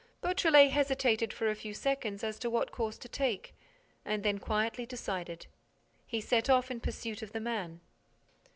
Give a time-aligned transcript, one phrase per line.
[0.23, 3.53] Beautrelet hesitated for a few seconds as to what course to take,
[4.03, 5.45] and then quietly decided.
[6.07, 7.81] He set off in pursuit of the man.